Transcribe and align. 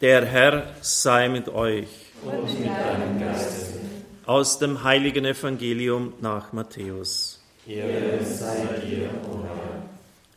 Der 0.00 0.24
Herr 0.24 0.74
sei 0.80 1.28
mit 1.28 1.50
euch. 1.50 1.88
Und 2.24 2.58
mit 2.58 2.70
deinem 2.70 3.20
Geiste. 3.20 3.80
Aus 4.24 4.58
dem 4.58 4.82
heiligen 4.82 5.26
Evangelium 5.26 6.14
nach 6.22 6.54
Matthäus. 6.54 7.38
Ehre 7.66 8.24
sei 8.24 8.66
dir, 8.82 9.10
o. 9.30 9.44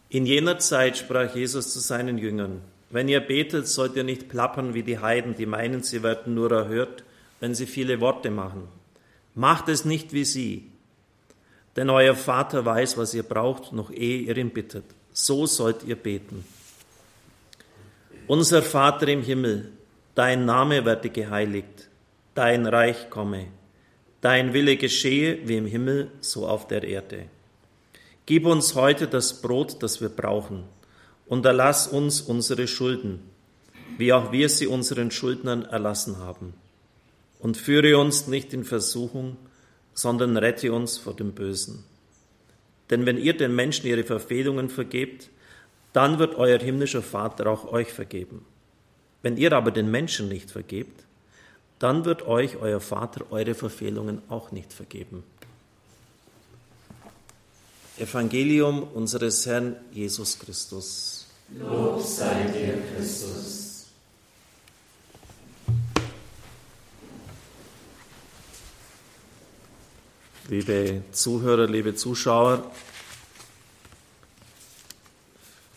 In 0.09 0.25
jener 0.25 0.59
Zeit 0.59 0.97
sprach 0.97 1.33
Jesus 1.33 1.71
zu 1.71 1.79
seinen 1.79 2.17
Jüngern, 2.17 2.59
wenn 2.89 3.07
ihr 3.07 3.21
betet, 3.21 3.69
sollt 3.69 3.95
ihr 3.95 4.03
nicht 4.03 4.27
plappern 4.27 4.73
wie 4.73 4.83
die 4.83 4.99
Heiden, 4.99 5.33
die 5.35 5.45
meinen, 5.45 5.81
sie 5.81 6.03
werden 6.03 6.33
nur 6.33 6.51
erhört, 6.51 7.05
wenn 7.39 7.55
sie 7.55 7.65
viele 7.65 8.01
Worte 8.01 8.31
machen. 8.31 8.67
Macht 9.33 9.69
es 9.69 9.85
nicht 9.85 10.11
wie 10.11 10.25
sie, 10.25 10.69
denn 11.77 11.89
euer 11.89 12.15
Vater 12.15 12.65
weiß, 12.65 12.97
was 12.97 13.13
ihr 13.13 13.23
braucht, 13.23 13.71
noch 13.71 13.91
ehe 13.91 14.19
ihr 14.19 14.35
ihn 14.35 14.49
bittet. 14.49 14.83
So 15.13 15.45
sollt 15.45 15.83
ihr 15.83 15.95
beten. 15.95 16.43
Unser 18.27 18.61
Vater 18.61 19.09
im 19.09 19.21
Himmel, 19.21 19.73
dein 20.15 20.45
Name 20.45 20.85
werde 20.85 21.09
geheiligt, 21.09 21.89
dein 22.33 22.65
Reich 22.65 23.09
komme, 23.09 23.47
dein 24.21 24.53
Wille 24.53 24.77
geschehe 24.77 25.39
wie 25.45 25.57
im 25.57 25.65
Himmel, 25.65 26.09
so 26.21 26.47
auf 26.47 26.65
der 26.69 26.83
Erde. 26.85 27.25
Gib 28.25 28.45
uns 28.45 28.75
heute 28.75 29.07
das 29.07 29.41
Brot, 29.41 29.83
das 29.83 29.99
wir 29.99 30.07
brauchen, 30.07 30.63
und 31.25 31.45
erlass 31.45 31.85
uns 31.85 32.21
unsere 32.21 32.65
Schulden, 32.65 33.19
wie 33.97 34.13
auch 34.13 34.31
wir 34.31 34.47
sie 34.47 34.67
unseren 34.67 35.11
Schuldnern 35.11 35.65
erlassen 35.65 36.19
haben. 36.19 36.53
Und 37.39 37.57
führe 37.57 37.97
uns 37.97 38.27
nicht 38.27 38.53
in 38.53 38.63
Versuchung, 38.63 39.35
sondern 39.93 40.37
rette 40.37 40.71
uns 40.71 40.97
vor 40.97 41.13
dem 41.13 41.33
Bösen. 41.33 41.83
Denn 42.89 43.05
wenn 43.05 43.17
ihr 43.17 43.35
den 43.35 43.53
Menschen 43.53 43.87
ihre 43.87 44.05
Verfehlungen 44.05 44.69
vergebt, 44.69 45.29
dann 45.93 46.19
wird 46.19 46.35
euer 46.35 46.59
himmlischer 46.59 47.03
Vater 47.03 47.47
auch 47.47 47.71
euch 47.71 47.93
vergeben. 47.93 48.45
Wenn 49.21 49.37
ihr 49.37 49.53
aber 49.53 49.71
den 49.71 49.89
Menschen 49.89 50.27
nicht 50.27 50.51
vergebt, 50.51 51.05
dann 51.79 52.03
wird 52.05 52.23
euch 52.23 52.57
euer 52.57 52.81
Vater 52.81 53.25
eure 53.31 53.55
Verfehlungen 53.55 54.21
auch 54.29 54.51
nicht 54.51 54.73
vergeben. 54.73 55.23
Evangelium 57.97 58.83
unseres 58.83 59.45
Herrn 59.45 59.75
Jesus 59.91 60.39
Christus. 60.39 61.27
Lob 61.49 62.01
sei 62.01 62.45
dir, 62.45 62.81
Christus. 62.95 63.87
Liebe 70.49 71.03
Zuhörer, 71.11 71.67
liebe 71.67 71.95
Zuschauer, 71.95 72.69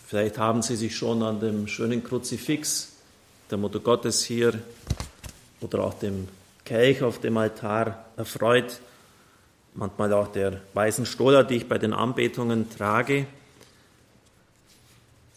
vielleicht 0.07 0.37
haben 0.37 0.61
Sie 0.61 0.75
sich 0.75 0.95
schon 0.95 1.21
an 1.21 1.39
dem 1.39 1.67
schönen 1.67 2.03
Kruzifix 2.03 2.93
der 3.51 3.57
Mutter 3.57 3.79
Gottes 3.79 4.23
hier 4.23 4.59
oder 5.61 5.83
auch 5.83 5.93
dem 5.95 6.27
Kelch 6.65 7.01
auf 7.01 7.19
dem 7.19 7.37
Altar 7.37 8.05
erfreut, 8.17 8.79
manchmal 9.73 10.11
auch 10.13 10.27
der 10.29 10.61
weißen 10.73 11.05
Stola, 11.05 11.43
die 11.43 11.55
ich 11.55 11.69
bei 11.69 11.77
den 11.77 11.93
Anbetungen 11.93 12.69
trage. 12.69 13.25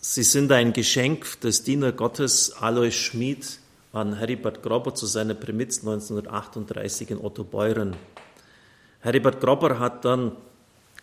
Sie 0.01 0.23
sind 0.23 0.51
ein 0.51 0.73
Geschenk 0.73 1.41
des 1.41 1.63
Diener 1.63 1.93
Gottes 1.93 2.53
Alois 2.53 2.93
Schmid 2.93 3.59
an 3.93 4.17
Heribert 4.17 4.63
Grobber 4.63 4.95
zu 4.95 5.07
seiner 5.07 5.35
Primiz 5.35 5.81
1938 5.81 7.11
in 7.11 7.19
Ottobeuren. 7.19 7.97
Heribert 9.01 9.41
Grobber 9.41 9.79
hat 9.79 10.05
dann 10.05 10.33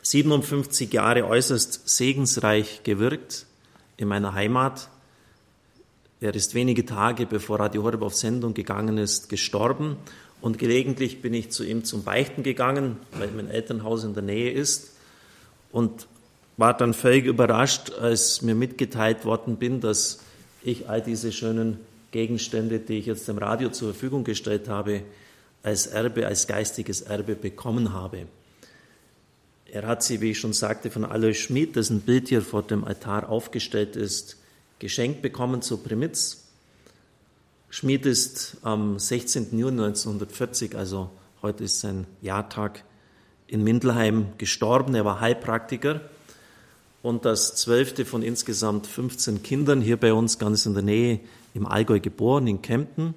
57 0.01 0.91
Jahre 0.93 1.25
äußerst 1.25 1.87
segensreich 1.89 2.81
gewirkt 2.83 3.46
in 3.97 4.07
meiner 4.07 4.33
Heimat. 4.33 4.89
Er 6.21 6.33
ist 6.33 6.53
wenige 6.53 6.85
Tage 6.85 7.25
bevor 7.25 7.59
Radio 7.59 7.83
Horeb 7.83 8.01
auf 8.01 8.15
Sendung 8.15 8.53
gegangen 8.53 8.97
ist, 8.97 9.29
gestorben 9.29 9.97
und 10.41 10.59
gelegentlich 10.59 11.21
bin 11.21 11.33
ich 11.33 11.51
zu 11.51 11.63
ihm 11.63 11.83
zum 11.83 12.03
Beichten 12.03 12.43
gegangen, 12.43 12.97
weil 13.17 13.29
mein 13.35 13.49
Elternhaus 13.49 14.03
in 14.03 14.13
der 14.13 14.23
Nähe 14.23 14.51
ist 14.51 14.93
und 15.71 16.07
war 16.57 16.75
dann 16.75 16.93
völlig 16.93 17.25
überrascht, 17.25 17.91
als 17.91 18.41
mir 18.41 18.55
mitgeteilt 18.55 19.25
worden 19.25 19.57
bin, 19.57 19.81
dass 19.81 20.19
ich 20.63 20.89
all 20.89 21.01
diese 21.01 21.31
schönen 21.31 21.79
Gegenstände, 22.11 22.79
die 22.79 22.99
ich 22.99 23.05
jetzt 23.05 23.27
dem 23.27 23.37
Radio 23.37 23.69
zur 23.69 23.93
Verfügung 23.93 24.23
gestellt 24.23 24.67
habe, 24.67 25.01
als 25.63 25.87
Erbe, 25.87 26.25
als 26.25 26.47
geistiges 26.47 27.01
Erbe 27.01 27.35
bekommen 27.35 27.93
habe. 27.93 28.27
Er 29.71 29.85
hat 29.85 30.01
sie, 30.01 30.21
wie 30.21 30.31
ich 30.31 30.39
schon 30.39 30.53
sagte, 30.53 30.89
von 30.89 31.03
Alois 31.03 31.33
Schmid, 31.33 31.75
dessen 31.75 32.01
Bild 32.01 32.29
hier 32.29 32.41
vor 32.41 32.63
dem 32.63 32.85
Altar 32.85 33.29
aufgestellt 33.29 33.95
ist, 33.97 34.37
geschenkt 34.79 35.21
bekommen 35.21 35.61
zur 35.61 35.83
Primitz. 35.83 36.45
Schmid 37.69 38.05
ist 38.05 38.57
am 38.61 38.97
16. 38.97 39.57
Juni 39.57 39.83
1940, 39.83 40.75
also 40.75 41.09
heute 41.41 41.65
ist 41.65 41.81
sein 41.81 42.07
Jahrtag, 42.21 42.83
in 43.47 43.63
Mindelheim 43.63 44.27
gestorben. 44.37 44.95
Er 44.95 45.03
war 45.03 45.19
Heilpraktiker 45.19 46.01
und 47.01 47.25
das 47.25 47.55
zwölfte 47.55 48.05
von 48.05 48.23
insgesamt 48.23 48.87
15 48.87 49.43
Kindern 49.43 49.81
hier 49.81 49.97
bei 49.97 50.13
uns 50.13 50.39
ganz 50.39 50.65
in 50.65 50.73
der 50.75 50.83
Nähe 50.83 51.19
im 51.53 51.65
Allgäu 51.65 51.99
geboren, 51.99 52.47
in 52.47 52.61
Kempten. 52.61 53.15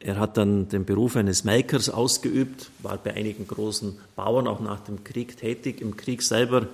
Er 0.00 0.18
hat 0.18 0.36
dann 0.36 0.68
den 0.68 0.84
Beruf 0.84 1.16
eines 1.16 1.42
Melkers 1.42 1.90
ausgeübt, 1.90 2.70
war 2.80 2.98
bei 2.98 3.14
einigen 3.14 3.48
großen 3.48 3.98
Bauern 4.14 4.46
auch 4.46 4.60
nach 4.60 4.80
dem 4.80 5.02
Krieg 5.02 5.36
tätig. 5.36 5.80
Im 5.80 5.96
Krieg 5.96 6.22
selber 6.22 6.68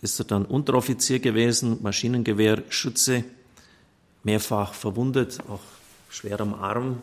ist 0.00 0.20
er 0.20 0.24
dann 0.24 0.44
Unteroffizier 0.44 1.18
gewesen, 1.18 1.78
Maschinengewehr, 1.82 2.62
Schütze, 2.68 3.24
mehrfach 4.22 4.72
verwundet, 4.72 5.38
auch 5.48 5.60
schwer 6.10 6.40
am 6.40 6.54
Arm. 6.54 7.02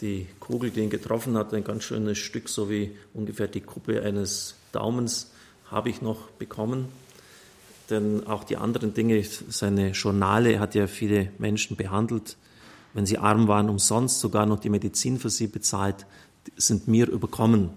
Die 0.00 0.26
Kugel, 0.40 0.70
die 0.70 0.80
ihn 0.80 0.90
getroffen 0.90 1.36
hat, 1.36 1.54
ein 1.54 1.62
ganz 1.62 1.84
schönes 1.84 2.18
Stück, 2.18 2.48
so 2.48 2.68
wie 2.68 2.90
ungefähr 3.14 3.46
die 3.46 3.60
Kuppe 3.60 4.02
eines 4.02 4.56
Daumens, 4.72 5.30
habe 5.70 5.90
ich 5.90 6.02
noch 6.02 6.28
bekommen. 6.30 6.88
Denn 7.88 8.26
auch 8.26 8.42
die 8.42 8.56
anderen 8.56 8.94
Dinge, 8.94 9.22
seine 9.22 9.90
Journale, 9.90 10.58
hat 10.58 10.74
ja 10.74 10.88
viele 10.88 11.30
Menschen 11.38 11.76
behandelt 11.76 12.36
wenn 12.94 13.06
sie 13.06 13.18
arm 13.18 13.48
waren, 13.48 13.68
umsonst 13.68 14.20
sogar 14.20 14.46
noch 14.46 14.60
die 14.60 14.70
Medizin 14.70 15.18
für 15.18 15.30
sie 15.30 15.46
bezahlt, 15.46 16.06
sind 16.56 16.88
mir 16.88 17.08
überkommen. 17.08 17.70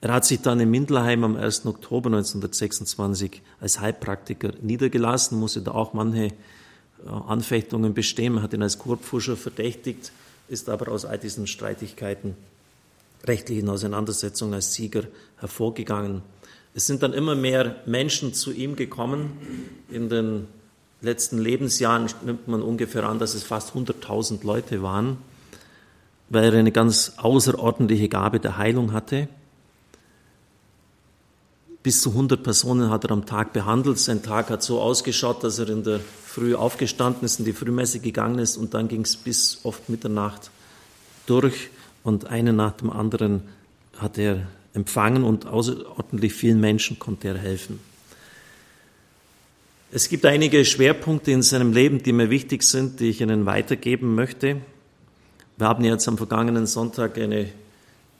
Er 0.00 0.12
hat 0.12 0.24
sich 0.24 0.40
dann 0.40 0.60
in 0.60 0.70
Mindelheim 0.70 1.24
am 1.24 1.36
1. 1.36 1.66
Oktober 1.66 2.08
1926 2.08 3.42
als 3.60 3.80
Heilpraktiker 3.80 4.52
niedergelassen, 4.62 5.38
musste 5.38 5.60
da 5.60 5.72
auch 5.72 5.92
manche 5.92 6.26
äh, 6.26 6.32
Anfechtungen 7.26 7.94
bestehen. 7.94 8.34
Man 8.34 8.44
hat 8.44 8.52
ihn 8.52 8.62
als 8.62 8.78
Kurpfuscher 8.78 9.36
verdächtigt, 9.36 10.12
ist 10.48 10.68
aber 10.68 10.92
aus 10.92 11.04
all 11.04 11.18
diesen 11.18 11.48
Streitigkeiten, 11.48 12.36
rechtlichen 13.24 13.68
Auseinandersetzungen 13.68 14.54
als 14.54 14.72
Sieger 14.72 15.02
hervorgegangen. 15.38 16.22
Es 16.74 16.86
sind 16.86 17.02
dann 17.02 17.12
immer 17.12 17.34
mehr 17.34 17.82
Menschen 17.86 18.34
zu 18.34 18.52
ihm 18.52 18.76
gekommen 18.76 19.32
in 19.90 20.08
den 20.08 20.46
letzten 21.00 21.38
Lebensjahren 21.38 22.06
nimmt 22.24 22.48
man 22.48 22.62
ungefähr 22.62 23.04
an, 23.04 23.18
dass 23.18 23.34
es 23.34 23.42
fast 23.42 23.74
100.000 23.74 24.44
Leute 24.44 24.82
waren, 24.82 25.18
weil 26.28 26.52
er 26.52 26.58
eine 26.58 26.72
ganz 26.72 27.14
außerordentliche 27.18 28.08
Gabe 28.08 28.40
der 28.40 28.58
Heilung 28.58 28.92
hatte. 28.92 29.28
Bis 31.82 32.02
zu 32.02 32.10
100 32.10 32.42
Personen 32.42 32.90
hat 32.90 33.04
er 33.04 33.12
am 33.12 33.24
Tag 33.24 33.52
behandelt. 33.52 33.98
Sein 33.98 34.22
Tag 34.22 34.50
hat 34.50 34.62
so 34.62 34.80
ausgeschaut, 34.80 35.44
dass 35.44 35.58
er 35.58 35.68
in 35.68 35.84
der 35.84 36.00
Früh 36.24 36.54
aufgestanden 36.54 37.24
ist, 37.24 37.38
in 37.38 37.44
die 37.44 37.52
Frühmesse 37.52 38.00
gegangen 38.00 38.38
ist 38.38 38.56
und 38.56 38.74
dann 38.74 38.88
ging 38.88 39.02
es 39.02 39.16
bis 39.16 39.60
oft 39.62 39.88
Mitternacht 39.88 40.50
durch 41.26 41.70
und 42.02 42.26
einen 42.26 42.56
nach 42.56 42.72
dem 42.72 42.90
anderen 42.90 43.42
hat 43.96 44.18
er 44.18 44.46
empfangen 44.74 45.24
und 45.24 45.46
außerordentlich 45.46 46.32
vielen 46.32 46.60
Menschen 46.60 46.98
konnte 46.98 47.28
er 47.28 47.38
helfen. 47.38 47.80
Es 49.90 50.10
gibt 50.10 50.26
einige 50.26 50.66
Schwerpunkte 50.66 51.30
in 51.30 51.40
seinem 51.40 51.72
Leben, 51.72 52.02
die 52.02 52.12
mir 52.12 52.28
wichtig 52.28 52.62
sind, 52.62 53.00
die 53.00 53.08
ich 53.08 53.22
Ihnen 53.22 53.46
weitergeben 53.46 54.14
möchte. 54.14 54.58
Wir 55.56 55.66
haben 55.66 55.82
jetzt 55.82 56.06
am 56.08 56.18
vergangenen 56.18 56.66
Sonntag 56.66 57.16
eine 57.16 57.48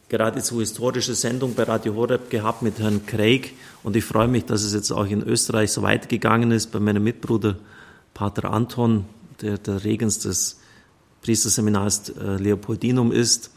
geradezu 0.09 0.61
historische 0.61 1.15
Sendung 1.15 1.55
bei 1.55 1.65
Radio 1.65 1.95
Horeb 1.95 2.31
gehabt 2.31 2.63
mit 2.63 2.79
Herrn 2.79 3.05
Craig 3.05 3.53
und 3.83 3.97
ich 3.97 4.05
freue 4.07 4.29
mich, 4.29 4.47
dass 4.47 4.63
es 4.63 4.73
jetzt 4.73 4.91
auch 4.91 5.07
in 5.07 5.23
Österreich 5.23 5.71
so 5.71 5.83
weitergegangen 5.83 6.53
ist 6.53 6.73
bei 6.73 6.81
meinem 6.81 7.05
Mitbruder 7.05 7.57
Pater 8.15 8.51
Anton, 8.51 9.05
der 9.43 9.59
der 9.59 9.85
Regens 9.85 10.21
des 10.21 10.59
Priesterseminars 11.21 12.09
äh, 12.09 12.37
Leopoldinum 12.37 13.13
ist. 13.13 13.51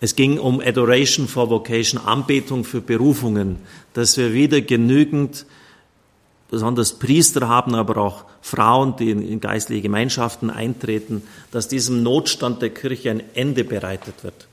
Es 0.00 0.14
ging 0.16 0.38
um 0.38 0.60
Adoration 0.60 1.26
for 1.26 1.48
Vocation, 1.48 1.98
Anbetung 2.04 2.64
für 2.64 2.82
Berufungen, 2.82 3.56
dass 3.94 4.18
wir 4.18 4.34
wieder 4.34 4.60
genügend 4.60 5.46
besonders 6.54 6.92
Priester 6.92 7.48
haben, 7.48 7.74
aber 7.74 7.96
auch 7.96 8.26
Frauen, 8.40 8.94
die 8.96 9.10
in, 9.10 9.40
geistliche 9.40 9.82
Gemeinschaften 9.82 10.50
eintreten, 10.50 11.24
dass 11.50 11.66
diesem 11.66 12.04
Notstand 12.04 12.62
der 12.62 12.70
Kirche 12.70 13.10
ein 13.10 13.24
Ende 13.34 13.64
bereitet 13.64 14.22
wird. 14.22 14.46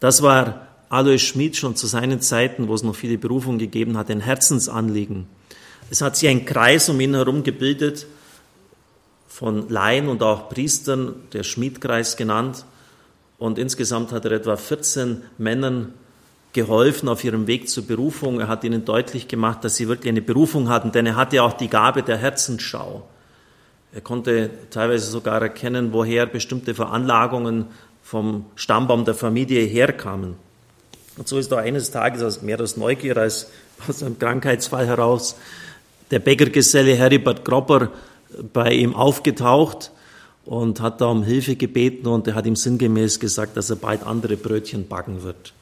Das 0.00 0.20
war 0.20 0.66
Alois 0.88 1.18
Schmid 1.18 1.56
schon 1.56 1.76
zu 1.76 1.86
seinen 1.86 2.20
Zeiten, 2.20 2.66
wo 2.66 2.74
es 2.74 2.82
noch 2.82 2.96
viele 2.96 3.18
Berufungen 3.18 3.60
gegeben 3.60 3.96
hat, 3.96 4.10
ein 4.10 4.18
Herzensanliegen. 4.18 5.28
Es 5.90 6.00
hat 6.00 6.16
sich 6.16 6.28
ein 6.28 6.44
Kreis 6.44 6.88
um 6.88 6.98
ihn 6.98 7.14
herum 7.14 7.44
gebildet 7.44 8.06
von 9.28 9.68
Laien 9.68 10.08
und 10.08 10.24
auch 10.24 10.48
Priestern, 10.48 11.14
der 11.32 11.44
Schmiedkreis 11.44 12.16
genannt. 12.16 12.64
Und 13.38 13.60
insgesamt 13.60 14.10
hat 14.10 14.24
er 14.24 14.32
etwa 14.32 14.56
14 14.56 15.22
Männern 15.38 15.94
geholfen 16.52 17.08
auf 17.08 17.24
ihrem 17.24 17.46
Weg 17.46 17.68
zur 17.68 17.86
Berufung. 17.86 18.40
Er 18.40 18.48
hat 18.48 18.64
ihnen 18.64 18.84
deutlich 18.84 19.28
gemacht, 19.28 19.64
dass 19.64 19.76
sie 19.76 19.88
wirklich 19.88 20.10
eine 20.10 20.22
Berufung 20.22 20.68
hatten, 20.68 20.92
denn 20.92 21.06
er 21.06 21.16
hatte 21.16 21.42
auch 21.42 21.54
die 21.54 21.68
Gabe 21.68 22.02
der 22.02 22.18
Herzensschau. 22.18 23.02
Er 23.94 24.00
konnte 24.00 24.50
teilweise 24.70 25.10
sogar 25.10 25.42
erkennen, 25.42 25.92
woher 25.92 26.26
bestimmte 26.26 26.74
Veranlagungen 26.74 27.66
vom 28.02 28.46
Stammbaum 28.56 29.04
der 29.04 29.14
Familie 29.14 29.64
herkamen. 29.64 30.34
Und 31.16 31.28
so 31.28 31.38
ist 31.38 31.52
da 31.52 31.58
eines 31.58 31.90
Tages 31.90 32.42
mehr 32.42 32.60
aus 32.60 32.76
Neugier 32.76 33.16
als 33.16 33.50
aus 33.86 34.02
einem 34.02 34.18
Krankheitsfall 34.18 34.86
heraus 34.86 35.36
der 36.10 36.18
Bäckergeselle 36.18 36.94
Heribert 36.94 37.44
Gropper 37.44 37.90
bei 38.52 38.72
ihm 38.72 38.94
aufgetaucht 38.94 39.90
und 40.44 40.80
hat 40.80 41.00
da 41.00 41.06
um 41.06 41.22
Hilfe 41.22 41.56
gebeten 41.56 42.06
und 42.06 42.26
er 42.28 42.34
hat 42.34 42.46
ihm 42.46 42.56
sinngemäß 42.56 43.20
gesagt, 43.20 43.56
dass 43.56 43.70
er 43.70 43.76
bald 43.76 44.04
andere 44.04 44.36
Brötchen 44.36 44.88
backen 44.88 45.22
wird. 45.22 45.52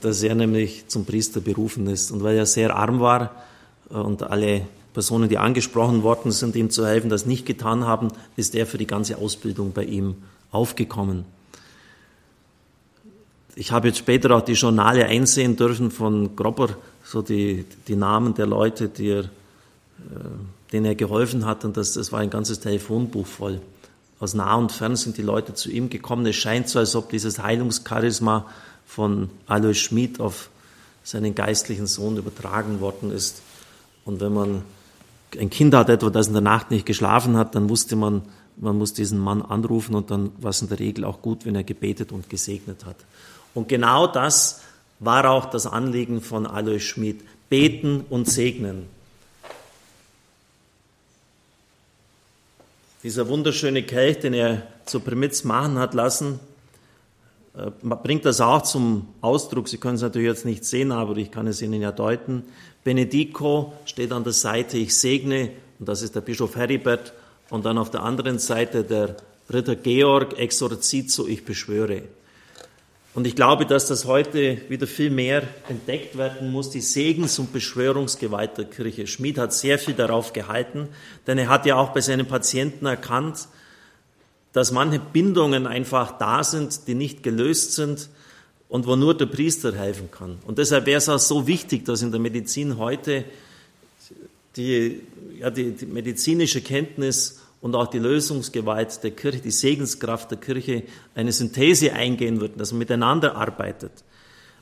Dass 0.00 0.22
er 0.22 0.34
nämlich 0.34 0.88
zum 0.88 1.04
Priester 1.04 1.40
berufen 1.40 1.86
ist. 1.86 2.10
Und 2.10 2.22
weil 2.22 2.36
er 2.36 2.46
sehr 2.46 2.74
arm 2.76 3.00
war 3.00 3.34
und 3.88 4.22
alle 4.22 4.66
Personen, 4.92 5.28
die 5.28 5.38
angesprochen 5.38 6.02
worden 6.02 6.32
sind, 6.32 6.56
ihm 6.56 6.70
zu 6.70 6.86
helfen, 6.86 7.10
das 7.10 7.26
nicht 7.26 7.46
getan 7.46 7.86
haben, 7.86 8.08
ist 8.36 8.54
er 8.54 8.66
für 8.66 8.78
die 8.78 8.86
ganze 8.86 9.18
Ausbildung 9.18 9.72
bei 9.72 9.84
ihm 9.84 10.16
aufgekommen. 10.50 11.24
Ich 13.54 13.72
habe 13.72 13.88
jetzt 13.88 13.98
später 13.98 14.34
auch 14.36 14.42
die 14.42 14.52
Journale 14.52 15.06
einsehen 15.06 15.56
dürfen 15.56 15.90
von 15.90 16.34
Gropper, 16.34 16.70
so 17.04 17.22
die, 17.22 17.64
die 17.88 17.96
Namen 17.96 18.34
der 18.34 18.46
Leute, 18.46 18.88
die 18.88 19.08
er, 19.08 19.24
äh, 19.24 19.28
denen 20.72 20.86
er 20.86 20.94
geholfen 20.94 21.44
hat. 21.44 21.64
Und 21.64 21.76
das, 21.76 21.94
das 21.94 22.12
war 22.12 22.20
ein 22.20 22.30
ganzes 22.30 22.60
Telefonbuch 22.60 23.26
voll. 23.26 23.60
Aus 24.18 24.34
nah 24.34 24.54
und 24.54 24.72
fern 24.72 24.96
sind 24.96 25.16
die 25.16 25.22
Leute 25.22 25.54
zu 25.54 25.70
ihm 25.70 25.90
gekommen. 25.90 26.26
Es 26.26 26.36
scheint 26.36 26.68
so, 26.68 26.78
als 26.78 26.94
ob 26.94 27.10
dieses 27.10 27.42
Heilungscharisma 27.42 28.46
von 28.90 29.30
Alois 29.46 29.74
Schmid 29.74 30.20
auf 30.20 30.50
seinen 31.04 31.36
geistlichen 31.36 31.86
Sohn 31.86 32.16
übertragen 32.16 32.80
worden 32.80 33.12
ist. 33.12 33.40
Und 34.04 34.20
wenn 34.20 34.34
man 34.34 34.62
ein 35.38 35.48
Kind 35.48 35.74
hat, 35.74 35.88
etwa 35.88 36.10
das 36.10 36.26
in 36.26 36.32
der 36.32 36.42
Nacht 36.42 36.72
nicht 36.72 36.86
geschlafen 36.86 37.36
hat, 37.36 37.54
dann 37.54 37.68
wusste 37.68 37.94
man, 37.94 38.22
man 38.56 38.76
muss 38.76 38.92
diesen 38.92 39.20
Mann 39.20 39.42
anrufen 39.42 39.94
und 39.94 40.10
dann 40.10 40.32
war 40.42 40.50
es 40.50 40.60
in 40.60 40.68
der 40.68 40.80
Regel 40.80 41.04
auch 41.04 41.22
gut, 41.22 41.46
wenn 41.46 41.54
er 41.54 41.62
gebetet 41.62 42.10
und 42.10 42.28
gesegnet 42.28 42.84
hat. 42.84 42.96
Und 43.54 43.68
genau 43.68 44.08
das 44.08 44.60
war 44.98 45.30
auch 45.30 45.46
das 45.46 45.68
Anliegen 45.68 46.20
von 46.20 46.44
Alois 46.44 46.80
Schmid. 46.80 47.20
Beten 47.48 48.04
und 48.10 48.28
segnen. 48.28 48.86
Dieser 53.04 53.28
wunderschöne 53.28 53.84
Kelch, 53.84 54.18
den 54.18 54.34
er 54.34 54.66
zur 54.84 55.02
Primitz 55.02 55.44
machen 55.44 55.78
hat 55.78 55.94
lassen, 55.94 56.40
bringt 57.82 58.24
das 58.24 58.40
auch 58.40 58.62
zum 58.62 59.08
Ausdruck. 59.20 59.68
Sie 59.68 59.78
können 59.78 59.96
es 59.96 60.02
natürlich 60.02 60.28
jetzt 60.28 60.44
nicht 60.44 60.64
sehen, 60.64 60.92
aber 60.92 61.16
ich 61.16 61.30
kann 61.30 61.46
es 61.46 61.62
Ihnen 61.62 61.82
ja 61.82 61.92
deuten. 61.92 62.44
Benedico 62.84 63.72
steht 63.84 64.12
an 64.12 64.24
der 64.24 64.32
Seite, 64.32 64.78
ich 64.78 64.96
segne, 64.96 65.50
und 65.78 65.88
das 65.88 66.02
ist 66.02 66.14
der 66.14 66.20
Bischof 66.20 66.56
Heribert, 66.56 67.12
und 67.50 67.64
dann 67.64 67.78
auf 67.78 67.90
der 67.90 68.02
anderen 68.02 68.38
Seite 68.38 68.84
der 68.84 69.16
Ritter 69.52 69.74
Georg, 69.74 70.38
exorzizo, 70.38 71.26
ich 71.26 71.44
beschwöre. 71.44 72.02
Und 73.12 73.26
ich 73.26 73.34
glaube, 73.34 73.66
dass 73.66 73.88
das 73.88 74.04
heute 74.04 74.58
wieder 74.68 74.86
viel 74.86 75.10
mehr 75.10 75.42
entdeckt 75.68 76.16
werden 76.16 76.52
muss, 76.52 76.70
die 76.70 76.80
Segens- 76.80 77.40
und 77.40 77.52
Beschwörungsgewalt 77.52 78.56
der 78.56 78.66
Kirche. 78.66 79.08
Schmid 79.08 79.36
hat 79.36 79.52
sehr 79.52 79.80
viel 79.80 79.94
darauf 79.94 80.32
gehalten, 80.32 80.88
denn 81.26 81.36
er 81.36 81.48
hat 81.48 81.66
ja 81.66 81.74
auch 81.74 81.88
bei 81.88 82.00
seinen 82.00 82.26
Patienten 82.26 82.86
erkannt, 82.86 83.48
dass 84.52 84.72
manche 84.72 84.98
Bindungen 84.98 85.66
einfach 85.66 86.18
da 86.18 86.42
sind, 86.42 86.86
die 86.86 86.94
nicht 86.94 87.22
gelöst 87.22 87.74
sind 87.74 88.08
und 88.68 88.86
wo 88.86 88.96
nur 88.96 89.16
der 89.16 89.26
Priester 89.26 89.74
helfen 89.74 90.10
kann. 90.10 90.38
Und 90.46 90.58
deshalb 90.58 90.86
wäre 90.86 90.98
es 90.98 91.08
auch 91.08 91.18
so 91.18 91.46
wichtig, 91.46 91.84
dass 91.84 92.02
in 92.02 92.10
der 92.10 92.20
Medizin 92.20 92.78
heute 92.78 93.24
die, 94.56 95.00
ja, 95.38 95.50
die, 95.50 95.72
die 95.72 95.86
medizinische 95.86 96.60
Kenntnis 96.60 97.40
und 97.60 97.74
auch 97.74 97.86
die 97.86 97.98
Lösungsgewalt 97.98 99.02
der 99.02 99.10
Kirche, 99.12 99.40
die 99.40 99.50
Segenskraft 99.50 100.30
der 100.30 100.38
Kirche 100.38 100.84
eine 101.14 101.32
Synthese 101.32 101.92
eingehen 101.92 102.40
wird, 102.40 102.58
dass 102.58 102.72
man 102.72 102.80
miteinander 102.80 103.36
arbeitet. 103.36 103.92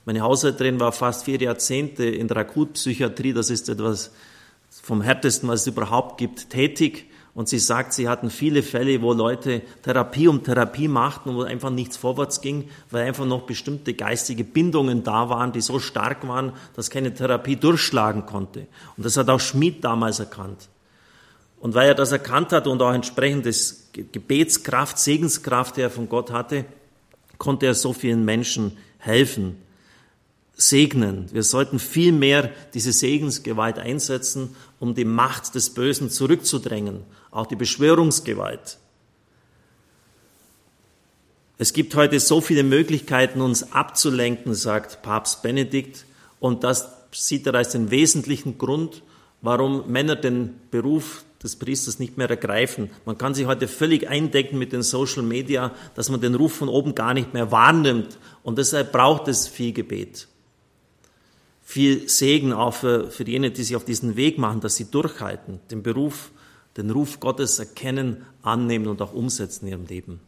Meine 0.05 0.23
Haushälterin 0.23 0.81
war 0.81 0.93
fast 0.93 1.25
vier 1.25 1.39
Jahrzehnte 1.39 2.05
in 2.05 2.29
der 2.29 2.39
Akutpsychiatrie, 2.39 3.33
das 3.33 3.51
ist 3.51 3.69
etwas 3.69 4.11
vom 4.71 5.03
härtesten, 5.03 5.49
was 5.49 5.63
es 5.63 5.67
überhaupt 5.67 6.19
gibt, 6.19 6.51
tätig. 6.51 7.07
Und 7.35 7.49
sie 7.49 7.59
sagt, 7.59 7.93
sie 7.93 8.09
hatten 8.09 8.31
viele 8.31 8.63
Fälle, 8.63 9.01
wo 9.01 9.13
Leute 9.13 9.63
Therapie 9.83 10.29
um 10.29 10.43
Therapie 10.43 10.89
machten 10.89 11.31
und 11.31 11.37
wo 11.37 11.43
einfach 11.43 11.71
nichts 11.71 11.97
vorwärts 11.97 12.41
ging, 12.41 12.69
weil 12.91 13.07
einfach 13.07 13.27
noch 13.27 13.43
bestimmte 13.43 13.95
geistige 13.95 14.45
Bindungen 14.45 15.05
da 15.05 15.29
waren, 15.29 15.53
die 15.53 15.61
so 15.61 15.79
stark 15.79 16.27
waren, 16.27 16.53
dass 16.75 16.91
keine 16.91 17.15
Therapie 17.15 17.57
durchschlagen 17.57 18.27
konnte. 18.27 18.67
Und 18.97 19.07
das 19.07 19.17
hat 19.17 19.29
auch 19.29 19.41
Schmid 19.41 19.85
damals 19.85 20.19
erkannt. 20.19 20.69
Und 21.61 21.75
weil 21.75 21.89
er 21.89 21.95
das 21.95 22.13
erkannt 22.13 22.53
hat 22.53 22.67
und 22.67 22.81
auch 22.83 22.93
entsprechend 22.93 23.47
des 23.47 23.91
Gebetskraft, 23.93 24.99
Segenskraft, 24.99 25.77
die 25.77 25.83
er 25.83 25.91
von 25.91 26.09
Gott 26.09 26.31
hatte, 26.31 26.65
konnte 27.37 27.67
er 27.67 27.75
so 27.75 27.93
vielen 27.93 28.25
Menschen 28.25 28.77
helfen, 28.99 29.57
segnen. 30.59 31.33
Wir 31.33 31.45
sollten 31.45 31.79
viel 31.79 32.13
mehr 32.13 32.51
diese 32.75 32.93
Segensgewalt 32.93 33.79
einsetzen, 33.79 34.57
um 34.81 34.95
die 34.95 35.05
Macht 35.05 35.55
des 35.55 35.71
Bösen 35.71 36.11
zurückzudrängen, 36.11 37.05
auch 37.31 37.47
die 37.47 37.57
Beschwörungsgewalt. 37.57 38.79
Es 41.57 41.73
gibt 41.73 41.95
heute 41.95 42.21
so 42.21 42.41
viele 42.41 42.65
Möglichkeiten, 42.65 43.41
uns 43.41 43.73
abzulenken, 43.73 44.55
sagt 44.55 45.03
Papst 45.03 45.43
Benedikt, 45.43 46.05
und 46.41 46.65
das 46.65 46.89
sieht 47.13 47.47
er 47.47 47.55
als 47.55 47.71
den 47.71 47.91
wesentlichen 47.91 48.59
Grund, 48.59 49.03
warum 49.41 49.91
Männer 49.91 50.17
den 50.17 50.55
Beruf 50.71 51.25
des 51.43 51.57
Priesters 51.57 52.01
nicht 52.01 52.19
mehr 52.19 52.29
ergreifen. 52.29 52.91
Man 53.05 53.17
kann 53.17 53.35
sich 53.35 53.47
heute 53.47 53.69
völlig 53.69 54.09
eindecken 54.09 54.59
mit 54.59 54.73
den 54.73 54.83
Social 54.83 55.23
Media, 55.23 55.73
dass 55.95 56.11
man 56.11 56.21
den 56.21 56.35
Ruf 56.35 56.55
von 56.55 56.69
oben 56.69 56.95
gar 56.95 57.15
nicht 57.15 57.33
mehr 57.33 57.53
wahrnimmt. 57.53 58.19
Und 58.43 58.59
deshalb 58.59 58.93
braucht 58.93 59.29
es 59.29 59.47
viel 59.47 59.73
Gebet. 59.73 60.27
Viel 61.71 62.09
Segen 62.09 62.55
auch 62.55 62.73
für, 62.73 63.11
für 63.11 63.25
jene, 63.25 63.51
die 63.51 63.63
sich 63.63 63.77
auf 63.77 63.85
diesen 63.85 64.17
Weg 64.17 64.39
machen, 64.39 64.63
dass 64.63 64.77
sie 64.77 64.91
durchhalten, 64.91 65.61
den 65.71 65.83
Beruf, 65.83 66.31
den 66.79 66.89
Ruf 66.89 67.21
Gottes 67.21 67.59
erkennen, 67.59 68.25
annehmen 68.41 68.87
und 68.87 69.03
auch 69.03 69.13
umsetzen 69.13 69.67
in 69.67 69.73
ihrem 69.73 69.85
Leben. 69.85 70.21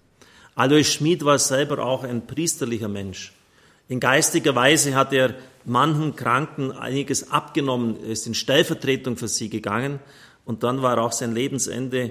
Alois 0.55 0.85
Schmid 0.85 1.25
war 1.25 1.39
selber 1.39 1.82
auch 1.82 2.05
ein 2.05 2.27
priesterlicher 2.27 2.89
Mensch. 2.89 3.32
In 3.89 4.01
geistiger 4.01 4.55
Weise 4.55 4.94
hat 4.94 5.15
er 5.15 5.35
manchen 5.65 6.15
Kranken 6.15 6.73
einiges 6.73 7.31
abgenommen, 7.31 7.97
ist 7.97 8.27
in 8.27 8.35
Stellvertretung 8.35 9.17
für 9.17 9.29
sie 9.29 9.49
gegangen 9.49 9.99
und 10.44 10.63
dann 10.63 10.82
war 10.82 10.99
auch 10.99 11.13
sein 11.13 11.35
Lebensende 11.35 12.11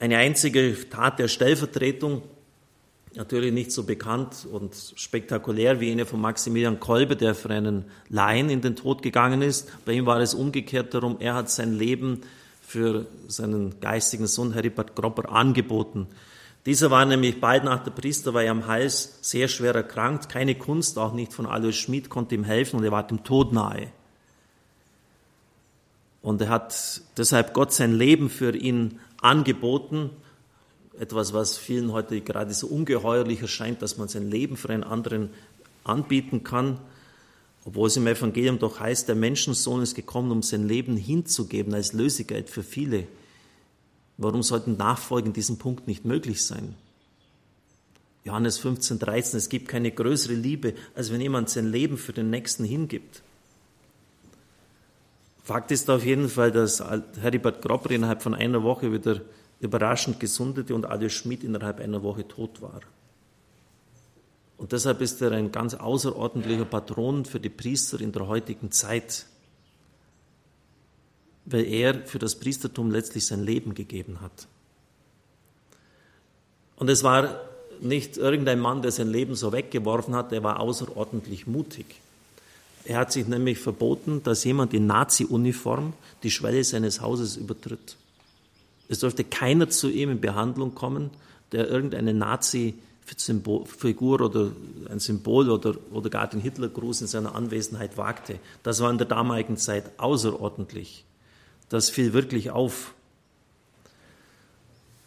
eine 0.00 0.16
einzige 0.16 0.76
Tat 0.90 1.20
der 1.20 1.28
Stellvertretung, 1.28 2.22
natürlich 3.16 3.52
nicht 3.52 3.72
so 3.72 3.84
bekannt 3.84 4.46
und 4.50 4.74
spektakulär 4.96 5.80
wie 5.80 5.88
jene 5.88 6.06
von 6.06 6.20
Maximilian 6.20 6.80
Kolbe, 6.80 7.16
der 7.16 7.34
für 7.34 7.50
einen 7.50 7.84
Laien 8.08 8.50
in 8.50 8.60
den 8.60 8.76
Tod 8.76 9.02
gegangen 9.02 9.42
ist. 9.42 9.70
Bei 9.84 9.92
ihm 9.92 10.06
war 10.06 10.20
es 10.20 10.34
umgekehrt 10.34 10.94
darum, 10.94 11.16
er 11.20 11.34
hat 11.34 11.50
sein 11.50 11.78
Leben 11.78 12.22
für 12.66 13.06
seinen 13.28 13.78
geistigen 13.80 14.26
Sohn 14.26 14.52
Heribert 14.52 14.94
Gropper 14.94 15.30
angeboten. 15.30 16.06
Dieser 16.66 16.90
war 16.90 17.04
nämlich 17.04 17.40
bald 17.40 17.64
nach 17.64 17.84
der 17.84 17.90
Priesterweihe 17.90 18.50
am 18.50 18.66
Hals 18.66 19.18
sehr 19.20 19.48
schwer 19.48 19.74
erkrankt. 19.74 20.30
Keine 20.30 20.54
Kunst, 20.54 20.98
auch 20.98 21.12
nicht 21.12 21.32
von 21.32 21.46
Alois 21.46 21.72
Schmid, 21.72 22.08
konnte 22.08 22.34
ihm 22.34 22.44
helfen 22.44 22.78
und 22.78 22.84
er 22.84 22.92
war 22.92 23.06
dem 23.06 23.22
Tod 23.22 23.52
nahe. 23.52 23.88
Und 26.22 26.40
er 26.40 26.48
hat 26.48 27.02
deshalb 27.18 27.52
Gott 27.52 27.74
sein 27.74 27.92
Leben 27.92 28.30
für 28.30 28.56
ihn 28.56 28.98
angeboten. 29.20 30.08
Etwas, 30.98 31.32
was 31.32 31.58
vielen 31.58 31.92
heute 31.92 32.20
gerade 32.20 32.54
so 32.54 32.68
ungeheuerlich 32.68 33.42
erscheint, 33.42 33.82
dass 33.82 33.98
man 33.98 34.08
sein 34.08 34.30
Leben 34.30 34.56
für 34.56 34.70
einen 34.70 34.84
anderen 34.84 35.30
anbieten 35.82 36.44
kann. 36.44 36.78
Obwohl 37.64 37.88
es 37.88 37.96
im 37.96 38.06
Evangelium 38.06 38.58
doch 38.58 38.78
heißt, 38.78 39.08
der 39.08 39.16
Menschensohn 39.16 39.82
ist 39.82 39.94
gekommen, 39.94 40.30
um 40.30 40.42
sein 40.42 40.68
Leben 40.68 40.96
hinzugeben 40.96 41.74
als 41.74 41.92
Lösigkeit 41.92 42.50
für 42.50 42.62
viele. 42.62 43.06
Warum 44.18 44.42
sollten 44.42 44.76
Nachfolgen 44.76 45.30
in 45.30 45.34
diesem 45.34 45.58
Punkt 45.58 45.88
nicht 45.88 46.04
möglich 46.04 46.44
sein? 46.44 46.74
Johannes 48.24 48.58
15, 48.58 48.98
13, 48.98 49.38
es 49.38 49.48
gibt 49.48 49.68
keine 49.68 49.90
größere 49.90 50.34
Liebe, 50.34 50.74
als 50.94 51.12
wenn 51.12 51.20
jemand 51.20 51.50
sein 51.50 51.70
Leben 51.70 51.98
für 51.98 52.12
den 52.12 52.30
Nächsten 52.30 52.64
hingibt. 52.64 53.22
Fakt 55.42 55.70
ist 55.70 55.90
auf 55.90 56.04
jeden 56.04 56.30
Fall, 56.30 56.50
dass 56.50 56.82
Heribert 57.20 57.60
Gropper 57.60 57.90
innerhalb 57.90 58.22
von 58.22 58.34
einer 58.34 58.62
Woche 58.62 58.92
wieder 58.92 59.20
überraschend 59.60 60.20
gesundete 60.20 60.74
und 60.74 60.86
Alois 60.86 61.10
Schmidt 61.10 61.44
innerhalb 61.44 61.80
einer 61.80 62.02
Woche 62.02 62.26
tot 62.26 62.60
war. 62.60 62.80
Und 64.56 64.72
deshalb 64.72 65.00
ist 65.00 65.20
er 65.20 65.32
ein 65.32 65.52
ganz 65.52 65.74
außerordentlicher 65.74 66.64
Patron 66.64 67.24
für 67.24 67.40
die 67.40 67.48
Priester 67.48 68.00
in 68.00 68.12
der 68.12 68.26
heutigen 68.28 68.70
Zeit. 68.70 69.26
weil 71.46 71.66
er 71.66 72.06
für 72.06 72.18
das 72.18 72.36
Priestertum 72.36 72.90
letztlich 72.90 73.26
sein 73.26 73.42
Leben 73.42 73.74
gegeben 73.74 74.22
hat. 74.22 74.46
Und 76.76 76.88
es 76.88 77.02
war 77.02 77.40
nicht 77.80 78.16
irgendein 78.16 78.60
Mann, 78.60 78.82
der 78.82 78.92
sein 78.92 79.08
Leben 79.10 79.34
so 79.34 79.52
weggeworfen 79.52 80.14
hat, 80.14 80.32
der 80.32 80.42
war 80.42 80.60
außerordentlich 80.60 81.46
mutig. 81.46 81.86
Er 82.84 82.98
hat 82.98 83.12
sich 83.12 83.26
nämlich 83.26 83.58
verboten, 83.58 84.22
dass 84.22 84.44
jemand 84.44 84.74
in 84.74 84.86
Nazi-Uniform 84.86 85.94
die 86.22 86.30
Schwelle 86.30 86.64
seines 86.64 87.00
Hauses 87.00 87.36
übertritt. 87.36 87.96
Es 88.88 89.00
durfte 89.00 89.24
keiner 89.24 89.68
zu 89.68 89.88
ihm 89.88 90.10
in 90.10 90.20
Behandlung 90.20 90.74
kommen, 90.74 91.10
der 91.52 91.68
irgendeine 91.68 92.14
Nazi-Figur 92.14 94.20
oder 94.20 94.50
ein 94.90 94.98
Symbol 94.98 95.50
oder, 95.50 95.74
oder 95.92 96.10
gar 96.10 96.28
den 96.28 96.40
Hitlergruß 96.40 97.02
in 97.02 97.06
seiner 97.06 97.34
Anwesenheit 97.34 97.96
wagte. 97.96 98.38
Das 98.62 98.80
war 98.80 98.90
in 98.90 98.98
der 98.98 99.06
damaligen 99.06 99.56
Zeit 99.56 99.84
außerordentlich. 99.98 101.04
Das 101.68 101.90
fiel 101.90 102.12
wirklich 102.12 102.50
auf. 102.50 102.92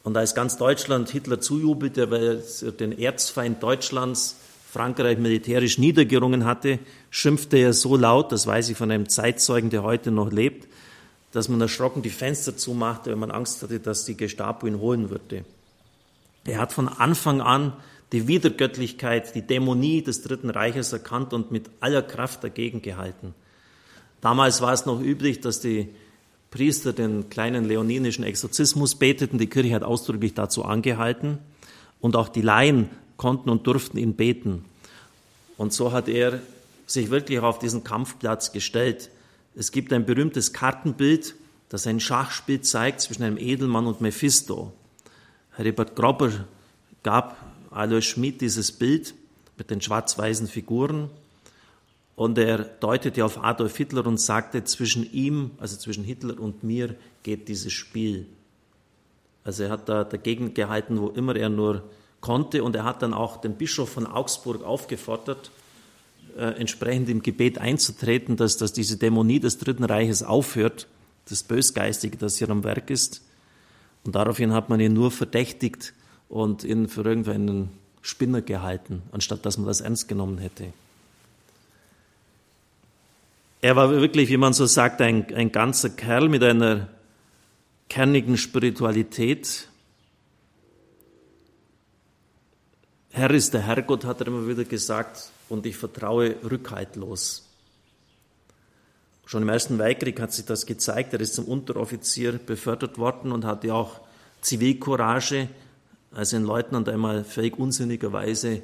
Und 0.03 0.15
als 0.15 0.35
ganz 0.35 0.57
Deutschland 0.57 1.09
Hitler 1.09 1.41
zujubelte, 1.41 2.09
weil 2.11 2.41
er 2.61 2.71
den 2.71 2.97
Erzfeind 2.97 3.61
Deutschlands 3.61 4.37
Frankreich 4.71 5.17
militärisch 5.17 5.77
niedergerungen 5.77 6.45
hatte, 6.45 6.79
schimpfte 7.09 7.57
er 7.57 7.73
so 7.73 7.97
laut, 7.97 8.31
das 8.31 8.47
weiß 8.47 8.69
ich 8.69 8.77
von 8.77 8.91
einem 8.91 9.09
Zeitzeugen, 9.09 9.69
der 9.69 9.83
heute 9.83 10.11
noch 10.11 10.31
lebt, 10.31 10.67
dass 11.31 11.49
man 11.49 11.61
erschrocken 11.61 12.01
die 12.01 12.09
Fenster 12.09 12.55
zumachte, 12.55 13.11
wenn 13.11 13.19
man 13.19 13.31
Angst 13.31 13.61
hatte, 13.61 13.79
dass 13.79 14.05
die 14.05 14.17
Gestapo 14.17 14.67
ihn 14.67 14.79
holen 14.79 15.09
würde. 15.09 15.45
Er 16.45 16.59
hat 16.59 16.71
von 16.71 16.87
Anfang 16.87 17.41
an 17.41 17.73
die 18.13 18.27
Wiedergöttlichkeit, 18.27 19.35
die 19.35 19.41
Dämonie 19.41 20.01
des 20.01 20.21
Dritten 20.21 20.49
Reiches 20.49 20.93
erkannt 20.93 21.33
und 21.33 21.51
mit 21.51 21.69
aller 21.81 22.01
Kraft 22.01 22.43
dagegen 22.43 22.81
gehalten. 22.81 23.33
Damals 24.21 24.61
war 24.61 24.73
es 24.73 24.85
noch 24.85 25.01
üblich, 25.01 25.41
dass 25.41 25.59
die 25.59 25.89
Priester 26.51 26.93
den 26.93 27.29
kleinen 27.29 27.65
leoninischen 27.65 28.23
Exorzismus 28.23 28.95
beteten. 28.95 29.37
Die 29.37 29.47
Kirche 29.47 29.75
hat 29.75 29.83
ausdrücklich 29.83 30.33
dazu 30.33 30.63
angehalten. 30.63 31.39
Und 31.99 32.15
auch 32.15 32.29
die 32.29 32.41
Laien 32.41 32.89
konnten 33.17 33.49
und 33.49 33.67
durften 33.67 33.97
ihn 33.97 34.15
beten. 34.15 34.63
Und 35.57 35.73
so 35.73 35.91
hat 35.91 36.07
er 36.07 36.39
sich 36.85 37.09
wirklich 37.09 37.39
auf 37.39 37.59
diesen 37.59 37.83
Kampfplatz 37.83 38.51
gestellt. 38.53 39.09
Es 39.59 39.71
gibt 39.71 39.91
ein 39.91 40.05
berühmtes 40.05 40.53
Kartenbild, 40.53 41.33
das 41.69 41.87
ein 41.87 41.99
Schachspiel 41.99 42.61
zeigt 42.61 43.01
zwischen 43.01 43.23
einem 43.23 43.39
Edelmann 43.39 43.87
und 43.87 44.01
Mephisto. 44.01 44.71
Herbert 45.53 45.95
Grobber 45.95 46.29
gab 47.01 47.35
Alois 47.71 48.01
Schmidt 48.01 48.41
dieses 48.41 48.71
Bild 48.71 49.15
mit 49.57 49.71
den 49.71 49.81
schwarz-weißen 49.81 50.47
Figuren 50.47 51.09
und 52.15 52.37
er 52.37 52.59
deutete 52.59 53.25
auf 53.25 53.43
Adolf 53.43 53.75
Hitler 53.75 54.05
und 54.05 54.21
sagte, 54.21 54.63
zwischen 54.63 55.11
ihm, 55.11 55.49
also 55.57 55.75
zwischen 55.75 56.03
Hitler 56.03 56.39
und 56.39 56.63
mir, 56.63 56.95
geht 57.23 57.47
dieses 57.47 57.73
Spiel. 57.73 58.27
Also 59.43 59.63
er 59.63 59.71
hat 59.71 59.89
da 59.89 60.03
dagegen 60.03 60.53
gehalten, 60.53 61.01
wo 61.01 61.07
immer 61.07 61.35
er 61.35 61.49
nur 61.49 61.83
konnte. 62.21 62.63
Und 62.63 62.75
er 62.75 62.83
hat 62.83 63.01
dann 63.01 63.15
auch 63.15 63.37
den 63.37 63.55
Bischof 63.55 63.89
von 63.89 64.05
Augsburg 64.05 64.63
aufgefordert, 64.63 65.49
entsprechend 66.35 67.09
im 67.09 67.21
Gebet 67.21 67.57
einzutreten, 67.57 68.35
dass, 68.35 68.57
dass 68.57 68.73
diese 68.73 68.97
Dämonie 68.97 69.39
des 69.39 69.57
Dritten 69.57 69.83
Reiches 69.83 70.23
aufhört, 70.23 70.87
das 71.29 71.43
Bösgeistige, 71.43 72.17
das 72.17 72.37
hier 72.37 72.49
am 72.49 72.63
Werk 72.63 72.89
ist. 72.89 73.23
Und 74.03 74.15
daraufhin 74.15 74.53
hat 74.53 74.69
man 74.69 74.79
ihn 74.79 74.93
nur 74.93 75.11
verdächtigt 75.11 75.93
und 76.29 76.63
ihn 76.63 76.87
für 76.87 77.03
irgendeinen 77.03 77.69
Spinner 78.01 78.41
gehalten, 78.41 79.01
anstatt 79.11 79.45
dass 79.45 79.57
man 79.57 79.67
das 79.67 79.81
ernst 79.81 80.07
genommen 80.07 80.37
hätte. 80.37 80.71
Er 83.61 83.75
war 83.75 83.89
wirklich, 83.89 84.29
wie 84.29 84.37
man 84.37 84.53
so 84.53 84.65
sagt, 84.65 85.01
ein, 85.01 85.33
ein 85.33 85.51
ganzer 85.51 85.89
Kerl 85.89 86.29
mit 86.29 86.43
einer 86.43 86.87
kernigen 87.89 88.37
Spiritualität, 88.37 89.67
Herr 93.17 93.31
ist 93.31 93.51
der 93.55 93.61
Herrgott, 93.61 94.05
hat 94.05 94.21
er 94.21 94.27
immer 94.27 94.47
wieder 94.47 94.63
gesagt, 94.63 95.31
und 95.49 95.65
ich 95.65 95.77
vertraue 95.77 96.35
rückhaltlos. 96.43 97.43
Schon 99.25 99.43
im 99.43 99.49
Ersten 99.49 99.77
Weltkrieg 99.77 100.19
hat 100.21 100.31
sich 100.31 100.45
das 100.45 100.65
gezeigt. 100.65 101.13
Er 101.13 101.19
ist 101.19 101.35
zum 101.35 101.45
Unteroffizier 101.45 102.33
befördert 102.33 102.97
worden 102.97 103.31
und 103.31 103.45
hatte 103.45 103.73
auch 103.73 103.99
Zivilcourage, 104.41 105.49
als 106.13 106.33
ein 106.33 106.43
Leutnant 106.43 106.87
einmal 106.87 107.23
völlig 107.23 107.59
unsinnigerweise 107.59 108.61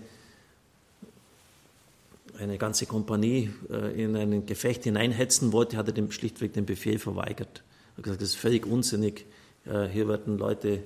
eine 2.39 2.57
ganze 2.57 2.85
Kompanie 2.85 3.51
äh, 3.69 4.01
in 4.01 4.15
ein 4.15 4.45
Gefecht 4.45 4.85
hineinhetzen 4.85 5.51
wollte, 5.51 5.77
hat 5.77 5.87
er 5.87 5.93
dem 5.93 6.11
schlichtweg 6.11 6.53
den 6.53 6.65
Befehl 6.65 6.97
verweigert. 6.97 7.63
Er 7.93 7.97
hat 7.97 8.03
gesagt, 8.03 8.21
das 8.21 8.29
ist 8.29 8.35
völlig 8.35 8.65
unsinnig. 8.65 9.25
Hier 9.65 10.09
werden 10.09 10.37
Leute 10.37 10.83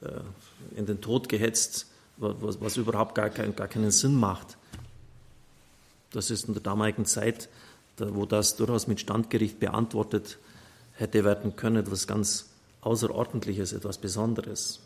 äh, 0.00 0.08
in 0.76 0.86
den 0.86 1.00
Tod 1.00 1.28
gehetzt 1.28 1.86
was, 2.18 2.76
überhaupt 2.76 3.14
gar 3.14 3.30
keinen 3.30 3.90
Sinn 3.90 4.14
macht. 4.14 4.56
Das 6.12 6.30
ist 6.30 6.48
in 6.48 6.54
der 6.54 6.62
damaligen 6.62 7.04
Zeit, 7.04 7.48
wo 7.98 8.26
das 8.26 8.56
durchaus 8.56 8.86
mit 8.86 9.00
Standgericht 9.00 9.60
beantwortet 9.60 10.38
hätte 10.94 11.24
werden 11.24 11.56
können, 11.56 11.76
etwas 11.76 12.06
ganz 12.06 12.46
Außerordentliches, 12.80 13.72
etwas 13.72 13.98
Besonderes. 13.98 14.80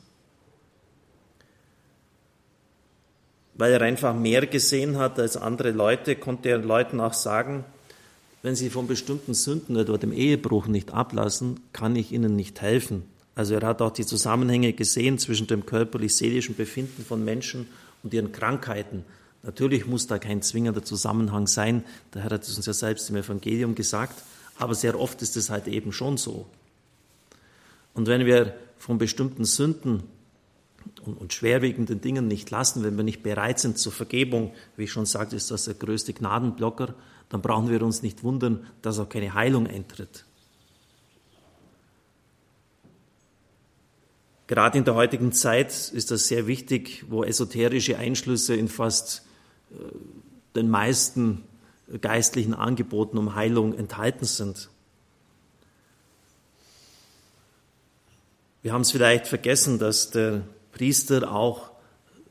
Weil 3.55 3.73
er 3.73 3.83
einfach 3.83 4.15
mehr 4.15 4.47
gesehen 4.47 4.99
hat 4.99 5.19
als 5.19 5.37
andere 5.37 5.71
Leute, 5.71 6.17
konnte 6.17 6.49
er 6.49 6.59
Leuten 6.59 7.01
auch 7.01 7.13
sagen, 7.13 7.65
wenn 8.43 8.57
sie 8.57 8.71
von 8.71 8.89
bestimmten 8.89 9.35
Sünden, 9.35 9.77
etwa 9.77 9.99
dem 9.99 10.13
Ehebruch, 10.13 10.67
nicht 10.67 10.93
ablassen, 10.93 11.61
kann 11.73 11.95
ich 11.95 12.13
ihnen 12.13 12.35
nicht 12.35 12.61
helfen. 12.61 13.05
Also 13.35 13.55
er 13.55 13.67
hat 13.67 13.81
auch 13.81 13.93
die 13.93 14.05
Zusammenhänge 14.05 14.73
gesehen 14.73 15.19
zwischen 15.19 15.47
dem 15.47 15.65
körperlich-seelischen 15.65 16.57
Befinden 16.57 17.05
von 17.05 17.25
Menschen 17.25 17.69
und 18.03 18.13
ihren 18.13 18.33
Krankheiten. 18.33 19.05
Natürlich 19.43 19.87
muss 19.87 20.07
da 20.07 20.19
kein 20.19 20.41
zwingender 20.41 20.85
Zusammenhang 20.85 21.47
sein, 21.47 21.85
der 22.15 22.23
Herr 22.23 22.31
hat 22.31 22.45
es 22.45 22.57
uns 22.57 22.67
ja 22.67 22.73
selbst 22.73 23.11
im 23.11 23.17
Evangelium 23.17 23.75
gesagt, 23.75 24.23
aber 24.57 24.75
sehr 24.75 24.99
oft 24.99 25.21
ist 25.23 25.37
es 25.37 25.51
halt 25.51 25.67
eben 25.67 25.93
schon 25.93 26.17
so. 26.17 26.47
Und 27.95 28.07
wenn 28.07 28.25
wir 28.25 28.55
von 28.79 28.99
bestimmten 28.99 29.45
Sünden 29.45 30.05
und, 31.05 31.33
schwerwiegenden 31.33 32.01
Dingen 32.01 32.29
nicht 32.29 32.51
lassen, 32.51 32.85
wenn 32.85 32.97
wir 32.97 33.05
nicht 33.05 33.23
bereit 33.23 33.59
sind 33.59 33.79
zur 33.79 33.93
Vergebung, 33.93 34.53
wie 34.77 34.85
ich 34.85 34.93
schon 34.93 35.07
sagte, 35.07 35.37
ist 35.37 35.51
das 35.51 35.65
der 35.65 35.75
größte 35.75 36.13
Gnadenblocker, 36.13 36.95
dann 37.29 37.43
brauchen 37.43 37.71
wir 37.71 37.83
uns 37.83 38.03
nicht 38.03 38.23
wundern, 38.23 38.67
dass 38.83 38.99
auch 38.99 39.09
keine 39.09 39.35
Heilung 39.35 39.67
eintritt. 39.67 40.25
Gerade 44.47 44.79
in 44.79 44.85
der 44.85 44.95
heutigen 44.95 45.33
Zeit 45.33 45.73
ist 45.93 46.11
das 46.11 46.29
sehr 46.29 46.47
wichtig, 46.47 47.05
wo 47.09 47.25
esoterische 47.25 47.97
Einschlüsse 47.99 48.55
in 48.55 48.69
fast 48.69 49.25
den 50.55 50.71
meisten 50.71 51.45
geistlichen 52.01 52.55
Angeboten 52.55 53.19
um 53.19 53.35
Heilung 53.35 53.75
enthalten 53.75 54.25
sind. 54.25 54.71
Wir 58.63 58.73
haben 58.73 58.83
es 58.83 58.93
vielleicht 58.93 59.27
vergessen, 59.27 59.79
dass 59.79 60.11
der 60.11 60.43
Priester 60.73 61.33
auch 61.33 61.71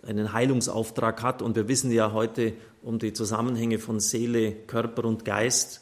einen 0.04 0.34
Heilungsauftrag 0.34 1.22
hat 1.22 1.42
und 1.42 1.56
wir 1.56 1.68
wissen 1.68 1.92
ja 1.92 2.12
heute 2.14 2.54
um 2.82 2.98
die 2.98 3.14
Zusammenhänge 3.14 3.78
von 3.78 4.00
Seele, 4.00 4.54
Körper 4.54 5.06
und 5.06 5.26
Geist. 5.26 5.82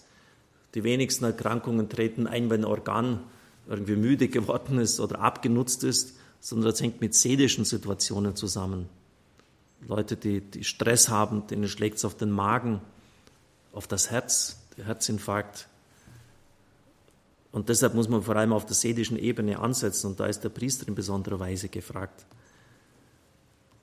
Die 0.75 0.84
wenigsten 0.84 1.24
Erkrankungen 1.25 1.88
treten 1.88 2.27
ein, 2.27 2.50
wenn 2.50 2.62
ein 2.62 2.65
Organ 2.65 3.22
irgendwie 3.67 3.96
müde 3.96 4.27
geworden 4.27 4.79
ist 4.79 5.00
oder 5.00 5.19
abgenutzt 5.19 5.84
ist 5.84 6.15
sondern 6.39 6.72
das 6.72 6.81
hängt 6.81 7.01
mit 7.01 7.13
seelischen 7.13 7.65
Situationen 7.65 8.36
zusammen. 8.36 8.88
Leute, 9.88 10.17
die, 10.17 10.41
die 10.41 10.63
Stress 10.63 11.09
haben, 11.09 11.48
denen 11.48 11.67
schlägt 11.67 11.98
es 11.98 12.05
auf 12.05 12.15
den 12.15 12.31
Magen, 12.31 12.81
auf 13.74 13.88
das 13.88 14.12
Herz, 14.12 14.57
der 14.77 14.86
Herzinfarkt. 14.86 15.67
Und 17.51 17.69
deshalb 17.69 17.95
muss 17.95 18.09
man 18.09 18.21
vor 18.21 18.36
allem 18.36 18.53
auf 18.53 18.65
der 18.65 18.75
seelischen 18.75 19.17
Ebene 19.17 19.59
ansetzen 19.59 20.07
und 20.07 20.19
da 20.19 20.27
ist 20.27 20.43
der 20.43 20.50
Priester 20.50 20.88
in 20.88 20.95
besonderer 20.95 21.39
Weise 21.39 21.69
gefragt. 21.69 22.25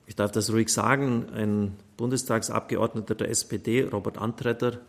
Ich 0.05 0.15
darf 0.15 0.31
das 0.31 0.51
ruhig 0.51 0.71
sagen, 0.71 1.27
ein 1.33 1.75
Bundestagsabgeordneter 1.97 3.15
der 3.15 3.29
SPD, 3.29 3.83
Robert 3.83 4.17
Antretter, 4.17 4.79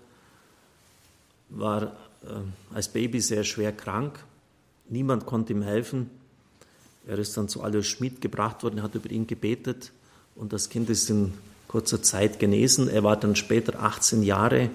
war 1.48 1.82
äh, 2.22 2.74
als 2.74 2.88
Baby 2.88 3.20
sehr 3.20 3.42
schwer 3.42 3.72
krank. 3.72 4.24
Niemand 4.88 5.26
konnte 5.26 5.52
ihm 5.52 5.62
helfen. 5.62 6.10
Er 7.06 7.18
ist 7.18 7.36
dann 7.36 7.48
zu 7.48 7.62
Alois 7.62 7.82
Schmidt 7.82 8.20
gebracht 8.20 8.62
worden, 8.62 8.82
hat 8.82 8.94
über 8.94 9.10
ihn 9.10 9.26
gebetet 9.26 9.92
und 10.38 10.52
das 10.52 10.70
Kind 10.70 10.88
ist 10.88 11.10
in 11.10 11.34
kurzer 11.66 12.02
Zeit 12.02 12.38
genesen. 12.38 12.88
Er 12.88 13.02
war 13.02 13.16
dann 13.16 13.36
später 13.36 13.82
18 13.82 14.22
Jahre 14.22 14.70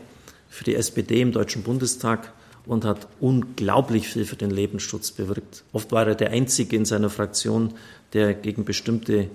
für 0.50 0.63
die 0.63 0.75
SPD 0.75 1.22
im 1.22 1.32
Deutschen 1.32 1.63
Bundestag 1.63 2.34
und 2.65 2.86
hat 2.86 3.08
unglaublich 3.20 4.08
viel 4.08 4.25
für 4.25 4.36
den 4.36 4.51
Lebensschutz 4.51 5.12
bewirkt. 5.12 5.63
Oft 5.72 5.91
war 5.91 6.05
er 6.05 6.15
der 6.15 6.32
Einzige 6.32 6.75
in 6.75 6.86
seiner 6.86 7.10
Fraktion, 7.10 7.74
der 8.13 8.34
gegen 8.34 8.63
bestimmte 8.65 9.29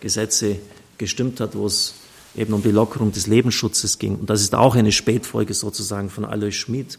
Gesetze 0.00 0.56
gestimmt 0.98 1.40
hat, 1.40 1.54
wo 1.56 1.66
es 1.66 1.94
eben 2.34 2.54
um 2.54 2.62
die 2.62 2.70
Lockerung 2.70 3.12
des 3.12 3.26
Lebensschutzes 3.26 3.98
ging. 3.98 4.16
Und 4.16 4.30
das 4.30 4.40
ist 4.40 4.54
auch 4.54 4.74
eine 4.74 4.92
Spätfolge 4.92 5.52
sozusagen 5.52 6.10
von 6.10 6.24
Alois 6.24 6.52
Schmid, 6.52 6.98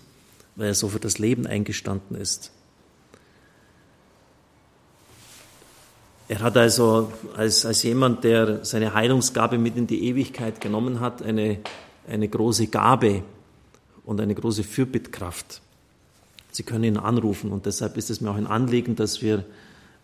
weil 0.55 0.67
er 0.67 0.75
so 0.75 0.89
für 0.89 0.99
das 0.99 1.17
Leben 1.17 1.47
eingestanden 1.47 2.15
ist. 2.15 2.51
Er 6.33 6.39
hat 6.39 6.57
also 6.57 7.13
als, 7.37 7.63
als 7.63 7.83
jemand, 7.83 8.23
der 8.23 8.65
seine 8.65 8.95
Heilungsgabe 8.95 9.59
mit 9.59 9.77
in 9.77 9.85
die 9.85 10.07
Ewigkeit 10.07 10.59
genommen 10.61 10.99
hat, 10.99 11.21
eine, 11.21 11.59
eine 12.07 12.27
große 12.27 12.65
Gabe 12.67 13.21
und 14.03 14.19
eine 14.19 14.33
große 14.33 14.63
Fürbittkraft. 14.63 15.61
Sie 16.51 16.63
können 16.63 16.85
ihn 16.85 16.97
anrufen 16.97 17.51
und 17.51 17.67
deshalb 17.67 17.97
ist 17.97 18.09
es 18.09 18.19
mir 18.19 18.31
auch 18.31 18.35
ein 18.35 18.47
Anliegen, 18.47 18.95
dass 18.95 19.21
wir 19.21 19.45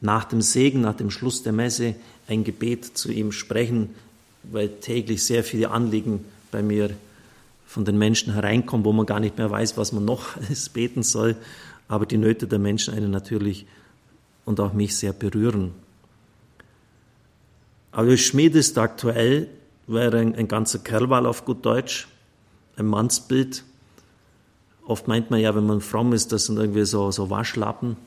nach 0.01 0.23
dem 0.23 0.43
Segen, 0.43 0.81
nach 0.81 0.93
dem 0.93 1.09
Schluss 1.09 1.41
der 1.41 1.51
Messe 1.51 1.95
ein 2.27 2.43
Gebet 2.43 2.85
zu 2.85 3.11
ihm 3.11 3.31
sprechen, 3.31 3.89
weil 4.43 4.69
täglich 4.69 5.23
sehr 5.23 5.43
viele 5.43 5.71
Anliegen 5.71 6.25
bei 6.51 6.61
mir 6.61 6.91
von 7.65 7.85
den 7.85 7.97
Menschen 7.97 8.33
hereinkommen, 8.33 8.85
wo 8.85 8.93
man 8.93 9.07
gar 9.07 9.19
nicht 9.19 9.39
mehr 9.39 9.49
weiß, 9.49 9.77
was 9.77 9.93
man 9.93 10.05
noch 10.05 10.37
alles 10.47 10.69
beten 10.69 11.01
soll, 11.01 11.35
aber 11.87 12.05
die 12.05 12.17
Nöte 12.19 12.45
der 12.45 12.59
Menschen 12.59 12.93
einen 12.93 13.09
natürlich 13.09 13.65
und 14.45 14.59
auch 14.59 14.73
mich 14.73 14.95
sehr 14.95 15.13
berühren. 15.13 15.71
Aber 17.91 18.15
Schmied 18.17 18.55
ist 18.55 18.77
aktuell, 18.77 19.47
wäre 19.87 20.19
ein, 20.19 20.35
ein 20.35 20.47
ganzer 20.47 20.79
Kerlwahl 20.79 21.25
auf 21.25 21.45
gut 21.45 21.65
Deutsch, 21.65 22.07
ein 22.77 22.85
Mannsbild. 22.85 23.63
Oft 24.85 25.07
meint 25.07 25.31
man 25.31 25.39
ja, 25.39 25.55
wenn 25.55 25.65
man 25.65 25.81
fromm 25.81 26.13
ist, 26.13 26.31
das 26.31 26.45
sind 26.45 26.57
irgendwie 26.57 26.85
so, 26.85 27.11
so 27.11 27.29
Waschlappen 27.29 27.97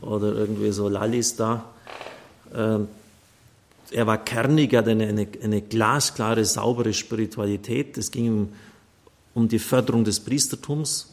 oder 0.00 0.34
irgendwie 0.34 0.70
so 0.70 0.88
Lallis 0.88 1.36
da. 1.36 1.64
Ähm, 2.54 2.88
er 3.90 4.06
war 4.06 4.18
kernig, 4.18 4.72
er 4.72 4.80
hatte 4.80 4.90
eine, 4.90 5.06
eine, 5.06 5.26
eine, 5.42 5.62
glasklare, 5.62 6.44
saubere 6.44 6.92
Spiritualität. 6.92 7.96
Es 7.96 8.10
ging 8.10 8.26
ihm 8.26 8.48
um 9.34 9.48
die 9.48 9.58
Förderung 9.58 10.04
des 10.04 10.20
Priestertums, 10.20 11.10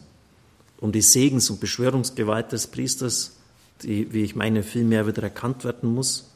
um 0.80 0.92
die 0.92 1.02
Segens- 1.02 1.50
und 1.50 1.60
Beschwörungsgewalt 1.60 2.52
des 2.52 2.68
Priesters, 2.68 3.38
die, 3.82 4.12
wie 4.14 4.24
ich 4.24 4.36
meine, 4.36 4.64
viel 4.64 4.84
mehr 4.84 5.08
wieder 5.08 5.24
erkannt 5.24 5.64
werden 5.64 5.94
muss. 5.94 6.32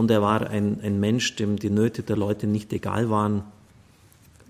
Und 0.00 0.10
er 0.10 0.22
war 0.22 0.48
ein, 0.48 0.80
ein 0.80 0.98
Mensch, 0.98 1.36
dem 1.36 1.58
die 1.58 1.68
Nöte 1.68 2.02
der 2.02 2.16
Leute 2.16 2.46
nicht 2.46 2.72
egal 2.72 3.10
waren. 3.10 3.42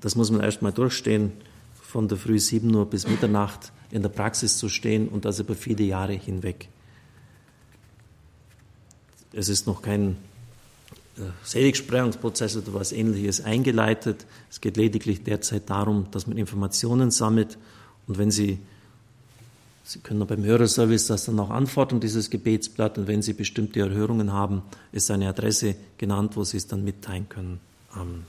Das 0.01 0.15
muss 0.15 0.31
man 0.31 0.43
erst 0.43 0.63
mal 0.63 0.71
durchstehen, 0.71 1.33
von 1.75 2.07
der 2.07 2.19
Früh 2.19 2.39
7 2.39 2.73
Uhr 2.73 2.87
bis 2.87 3.09
Mitternacht 3.09 3.73
in 3.91 4.03
der 4.03 4.11
Praxis 4.11 4.59
zu 4.59 4.69
stehen 4.69 5.09
und 5.09 5.25
das 5.25 5.41
über 5.41 5.57
viele 5.57 5.83
Jahre 5.83 6.13
hinweg. 6.13 6.69
Es 9.33 9.49
ist 9.49 9.67
noch 9.67 9.83
kein 9.83 10.19
äh, 11.19 11.23
Seligsprechungsprozess 11.43 12.57
oder 12.57 12.73
was 12.73 12.93
ähnliches 12.93 13.41
eingeleitet. 13.41 14.27
Es 14.51 14.61
geht 14.61 14.77
lediglich 14.77 15.25
derzeit 15.25 15.69
darum, 15.69 16.07
dass 16.13 16.29
man 16.29 16.39
Informationen 16.39 17.11
sammelt 17.11 17.59
und 18.07 18.19
wenn 18.19 18.31
Sie 18.31 18.61
Sie 19.91 19.99
können 19.99 20.25
beim 20.25 20.45
Hörerservice 20.45 21.09
das 21.09 21.25
dann 21.25 21.41
auch 21.41 21.51
antworten, 21.51 21.99
dieses 21.99 22.31
Gebetsblatt. 22.31 22.97
Und 22.97 23.09
wenn 23.09 23.23
Sie 23.23 23.33
bestimmte 23.33 23.81
Erhörungen 23.81 24.33
haben, 24.33 24.63
ist 24.93 25.11
eine 25.11 25.29
Adresse 25.29 25.75
genannt, 25.99 26.37
wo 26.37 26.45
Sie 26.45 26.59
es 26.59 26.69
dann 26.69 26.85
mitteilen 26.85 27.29
können. 27.29 27.59
Amen. 27.91 28.25